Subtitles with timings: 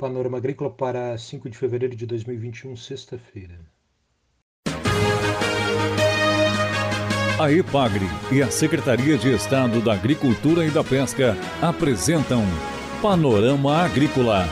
[0.00, 3.60] Panorama Agrícola para 5 de fevereiro de 2021, sexta-feira.
[7.38, 12.42] A EPAGRE e a Secretaria de Estado da Agricultura e da Pesca apresentam
[13.02, 14.48] Panorama Agrícola,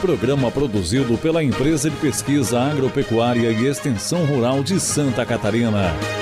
[0.00, 6.21] programa produzido pela Empresa de Pesquisa Agropecuária e Extensão Rural de Santa Catarina.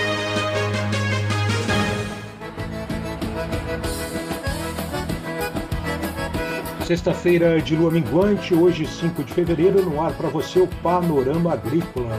[6.91, 12.18] Sexta-feira de lua minguante, hoje 5 de fevereiro, no ar para você o Panorama Agrícola.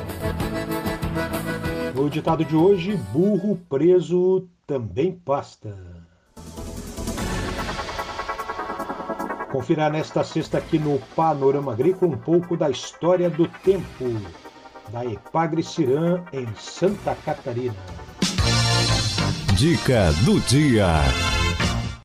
[1.93, 5.75] No ditado de hoje, burro preso também pasta.
[9.51, 14.05] Confira nesta sexta aqui no Panorama Agrícola um pouco da história do tempo
[14.89, 17.75] da Epagre Cirã em Santa Catarina.
[19.53, 20.87] Dica do dia.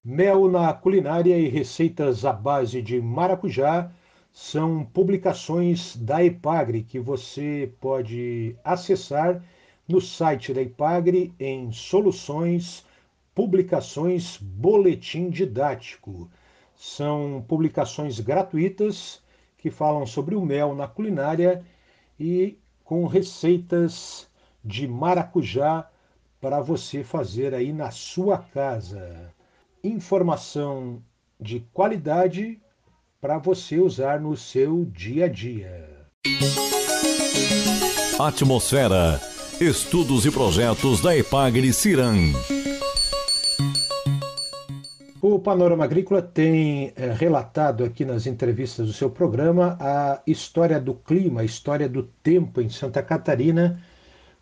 [0.09, 3.91] Mel na culinária e receitas à base de maracujá
[4.33, 9.43] são publicações da Epagre que você pode acessar
[9.89, 12.87] no site da Epagre em Soluções,
[13.35, 16.31] Publicações, Boletim Didático.
[16.77, 19.21] São publicações gratuitas
[19.59, 21.65] que falam sobre o mel na culinária
[22.17, 24.29] e com receitas
[24.65, 25.91] de maracujá
[26.41, 29.35] para você fazer aí na sua casa
[29.87, 31.03] informação
[31.41, 32.61] de qualidade
[33.21, 35.89] para você usar no seu dia a dia.
[38.19, 39.21] Atmosfera.
[39.61, 42.33] Estudos e projetos da Epagre Ciran.
[45.21, 50.95] O Panorama Agrícola tem é, relatado aqui nas entrevistas do seu programa a história do
[50.95, 53.83] clima, a história do tempo em Santa Catarina,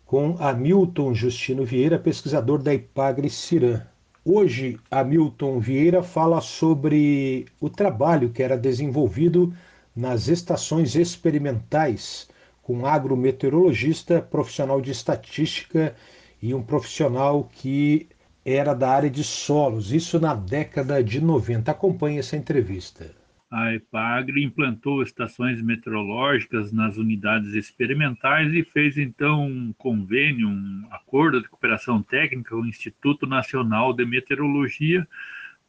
[0.05, 3.81] com Hamilton Justino Vieira, pesquisador da Ipagre Ciran.
[4.27, 9.53] Hoje, Hamilton Vieira fala sobre o trabalho que era desenvolvido
[9.95, 12.27] nas estações experimentais
[12.63, 15.95] com agrometeorologista, profissional de estatística
[16.41, 18.09] e um profissional que
[18.43, 21.69] era da área de solos, isso na década de 90.
[21.69, 23.11] Acompanhe essa entrevista
[23.49, 31.41] a EPAGRE implantou estações meteorológicas nas unidades experimentais e fez então um convênio, um acordo
[31.41, 35.07] de cooperação técnica com o Instituto Nacional de Meteorologia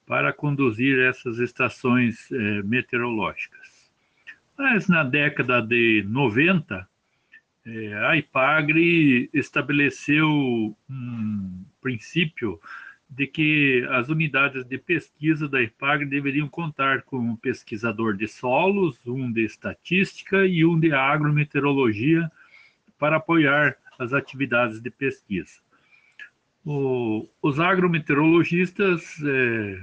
[0.07, 3.91] para conduzir essas estações eh, meteorológicas.
[4.57, 6.89] Mas na década de 90,
[7.67, 12.61] eh, a IPAGRE estabeleceu um princípio
[13.17, 19.01] de que as unidades de pesquisa da IPAG deveriam contar com um pesquisador de solos,
[19.07, 22.31] um de estatística e um de agrometeorologia
[22.99, 25.61] para apoiar as atividades de pesquisa.
[26.63, 29.81] O, os agrometeorologistas é,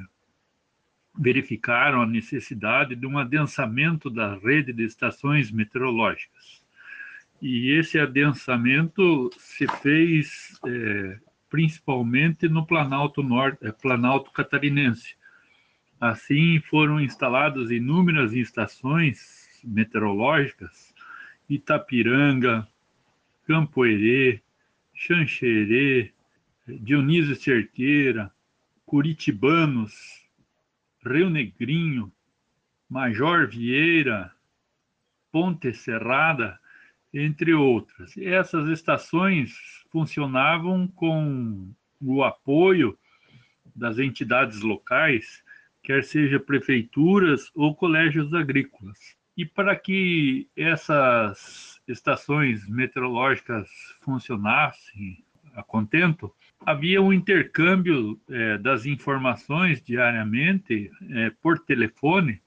[1.17, 6.63] verificaram a necessidade de um adensamento da rede de estações meteorológicas.
[7.41, 11.17] E esse adensamento se fez é,
[11.53, 15.15] principalmente no Planalto Norte, eh, Planalto Catarinense.
[16.01, 20.95] Assim, foram instaladas inúmeras estações meteorológicas,
[21.47, 22.67] Itapiranga,
[23.45, 24.41] Campoerê,
[24.95, 26.11] Xanxerê,
[26.67, 28.33] Dionísio Cerqueira,
[28.83, 29.93] Curitibanos,
[31.05, 32.11] Rio Negrinho,
[32.89, 34.33] Major Vieira,
[35.31, 36.59] Ponte Serrada,
[37.13, 38.17] entre outras.
[38.17, 39.53] Essas estações
[39.91, 42.97] funcionavam com o apoio
[43.75, 45.43] das entidades locais,
[45.83, 48.97] quer seja prefeituras ou colégios agrícolas.
[49.35, 53.67] E para que essas estações meteorológicas
[54.01, 55.23] funcionassem
[55.55, 56.33] a contento,
[56.65, 62.41] havia um intercâmbio é, das informações diariamente é, por telefone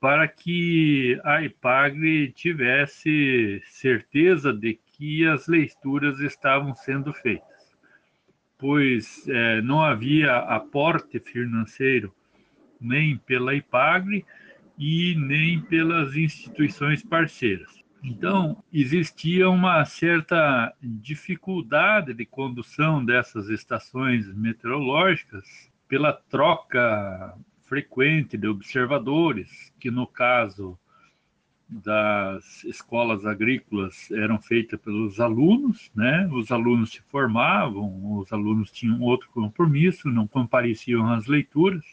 [0.00, 7.76] para que a IPAGRE tivesse certeza de que as leituras estavam sendo feitas,
[8.58, 12.14] pois é, não havia aporte financeiro
[12.80, 14.24] nem pela IPAGRE
[14.78, 17.78] e nem pelas instituições parceiras.
[18.02, 25.44] Então, existia uma certa dificuldade de condução dessas estações meteorológicas
[25.86, 27.36] pela troca
[27.70, 30.76] frequente de observadores, que no caso
[31.68, 36.28] das escolas agrícolas eram feitas pelos alunos, né?
[36.32, 41.84] Os alunos se formavam, os alunos tinham outro compromisso, não compareciam às leituras.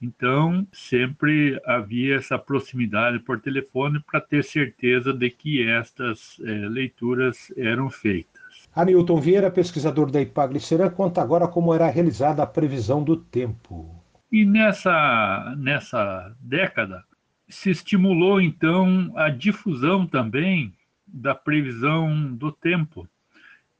[0.00, 7.52] Então, sempre havia essa proximidade por telefone para ter certeza de que estas é, leituras
[7.56, 8.44] eram feitas.
[8.72, 14.03] Hamilton Vieira, pesquisador da Ipaglicera, conta agora como era realizada a previsão do tempo.
[14.34, 17.04] E nessa, nessa década,
[17.48, 20.74] se estimulou então a difusão também
[21.06, 23.08] da previsão do tempo.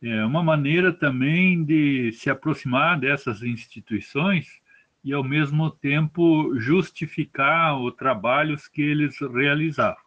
[0.01, 4.47] É uma maneira também de se aproximar dessas instituições
[5.03, 10.05] e, ao mesmo tempo, justificar os trabalhos que eles realizavam.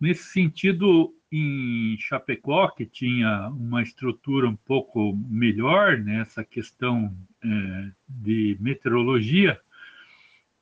[0.00, 8.56] Nesse sentido, em Chapecó, que tinha uma estrutura um pouco melhor nessa questão é, de
[8.60, 9.60] meteorologia,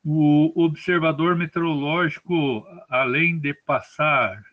[0.05, 4.45] o observador meteorológico, além de passar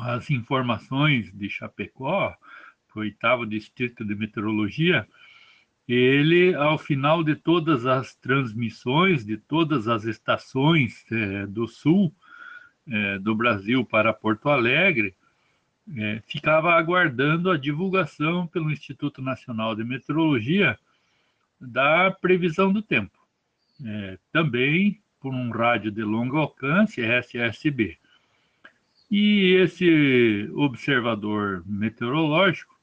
[0.00, 2.36] as informações de Chapecó,
[2.94, 5.06] o oitavo distrito de meteorologia,
[5.86, 12.12] ele, ao final de todas as transmissões de todas as estações é, do sul
[12.88, 15.14] é, do Brasil para Porto Alegre,
[15.96, 20.78] é, ficava aguardando a divulgação pelo Instituto Nacional de Meteorologia
[21.60, 23.16] da previsão do tempo
[23.84, 27.98] é, também por um rádio de longo alcance, SSB.
[29.10, 32.74] E esse observador meteorológico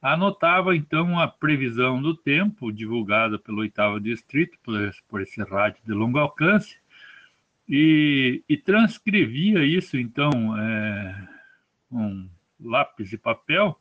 [0.00, 5.92] anotava então a previsão do tempo divulgada pelo oitavo distrito, por, por esse rádio de
[5.92, 6.76] longo alcance,
[7.68, 11.28] e, e transcrevia isso então é,
[11.90, 12.28] com
[12.60, 13.78] lápis e papel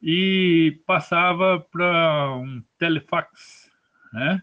[0.00, 3.70] e passava para um telefax,
[4.12, 4.42] né?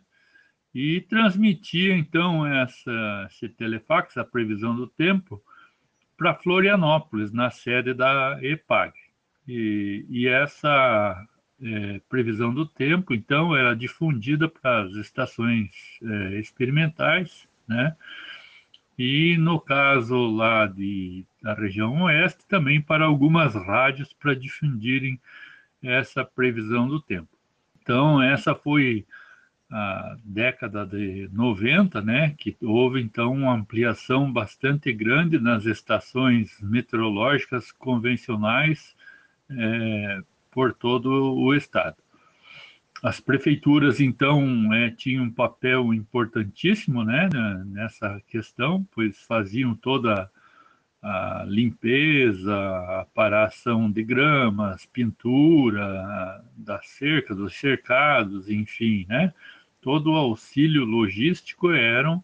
[0.76, 5.42] e transmitia então essa, esse telefax, a previsão do tempo,
[6.18, 8.94] para Florianópolis, na sede da EPAG.
[9.48, 11.26] E, e essa
[11.62, 15.70] é, previsão do tempo, então, era difundida para as estações
[16.04, 17.96] é, experimentais, né?
[18.98, 25.20] E no caso lá de, da região oeste, também para algumas rádios para difundirem
[25.84, 27.30] essa previsão do tempo.
[27.82, 29.06] Então, essa foi
[29.70, 37.72] a década de 90, né, que houve então uma ampliação bastante grande nas estações meteorológicas
[37.72, 38.96] convencionais
[39.50, 40.22] é,
[40.52, 41.98] por todo o estado.
[43.04, 47.30] As prefeituras então é, tinham um papel importantíssimo, né,
[47.66, 50.30] nessa questão, pois faziam toda
[51.02, 59.32] a limpeza, a aparação de gramas, pintura da cerca, dos cercados, enfim, né?
[59.86, 62.24] todo o auxílio logístico eram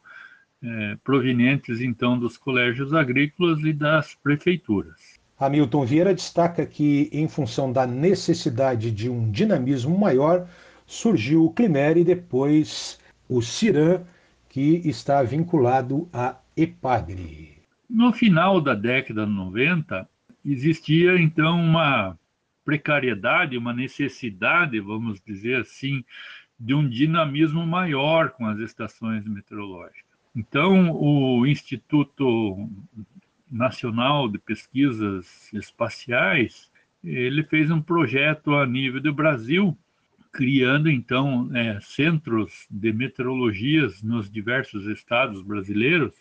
[0.63, 5.20] é, provenientes, então, dos colégios agrícolas e das prefeituras.
[5.41, 10.47] Hamilton Vieira destaca que, em função da necessidade de um dinamismo maior,
[10.85, 14.03] surgiu o Climer e depois o CIRAM,
[14.47, 17.57] que está vinculado à EPAGRE.
[17.89, 20.07] No final da década de 90,
[20.45, 22.15] existia então uma
[22.63, 26.05] precariedade, uma necessidade, vamos dizer assim,
[26.59, 30.05] de um dinamismo maior com as estações meteorológicas.
[30.35, 32.69] Então, o Instituto
[33.51, 36.71] Nacional de Pesquisas Espaciais,
[37.03, 39.77] ele fez um projeto a nível do Brasil,
[40.31, 46.13] criando então é, centros de meteorologias nos diversos estados brasileiros,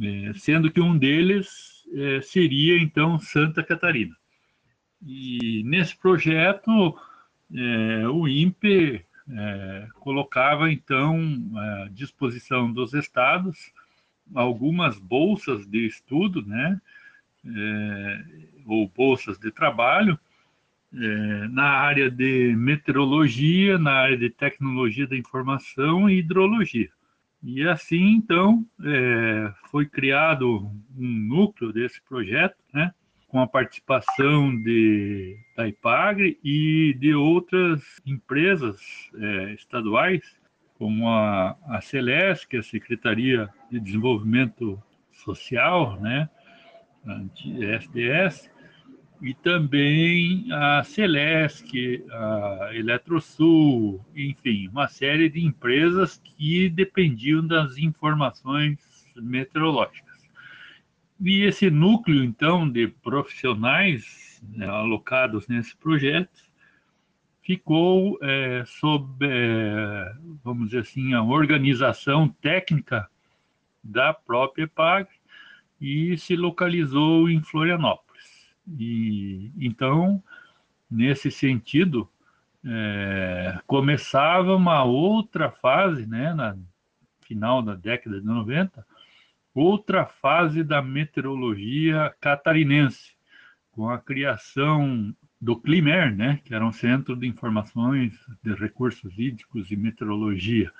[0.00, 4.16] é, sendo que um deles é, seria então Santa Catarina.
[5.04, 6.96] E nesse projeto,
[7.54, 11.20] é, o INPE é, colocava então
[11.56, 13.72] à disposição dos estados
[14.34, 16.80] algumas bolsas de estudo, né,
[17.44, 18.24] é,
[18.66, 20.18] ou bolsas de trabalho
[20.94, 26.90] é, na área de meteorologia, na área de tecnologia da informação e hidrologia.
[27.42, 32.92] E assim, então, é, foi criado um núcleo desse projeto, né,
[33.26, 38.80] com a participação de, da IPAGRE e de outras empresas
[39.16, 40.22] é, estaduais,
[40.82, 46.28] como a, a Celesc, que é a Secretaria de Desenvolvimento Social, né,
[47.46, 48.50] SDS,
[49.22, 51.70] e também a Celesc,
[52.10, 60.28] a Eletrosul, enfim, uma série de empresas que dependiam das informações meteorológicas.
[61.20, 66.51] E esse núcleo, então, de profissionais né, alocados nesse projeto
[67.42, 73.08] ficou é, sob, é, vamos dizer assim, a organização técnica
[73.82, 75.08] da própria PAG
[75.80, 78.52] e se localizou em Florianópolis.
[78.78, 80.22] E então,
[80.88, 82.08] nesse sentido,
[82.64, 86.56] é, começava uma outra fase, né, na
[87.22, 88.86] final da década de 90,
[89.52, 93.14] outra fase da meteorologia catarinense,
[93.72, 99.72] com a criação do CLIMER, né, que era um centro de informações de recursos hídricos
[99.72, 100.70] e meteorologia.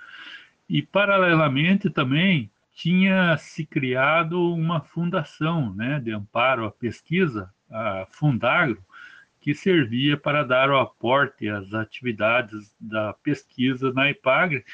[0.69, 8.81] E, paralelamente, também tinha se criado uma fundação né, de amparo à pesquisa, a Fundagro,
[9.41, 14.65] que servia para dar o aporte às atividades da pesquisa na IPAGRE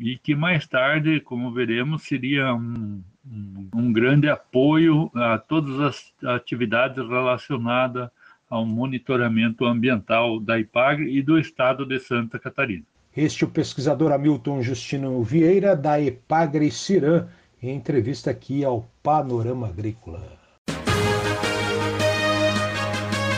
[0.00, 6.12] e que mais tarde, como veremos, seria um, um, um grande apoio a todas as
[6.24, 8.10] atividades relacionadas
[8.52, 12.84] ao monitoramento ambiental da IPAGRE e do estado de Santa Catarina.
[13.16, 17.26] Este é o pesquisador Hamilton Justino Vieira, da Epagre Cirã,
[17.62, 20.20] em entrevista aqui ao Panorama Agrícola.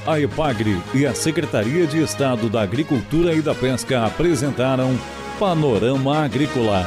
[0.05, 4.91] A Epagre e a Secretaria de Estado da Agricultura e da Pesca apresentaram
[5.39, 6.87] Panorama Agrícola,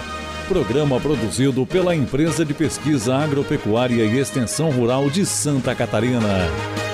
[0.49, 6.86] programa produzido pela Empresa de Pesquisa Agropecuária e Extensão Rural de Santa Catarina.